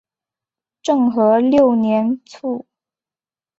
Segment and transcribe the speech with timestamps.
[0.81, 2.65] 政和六年卒。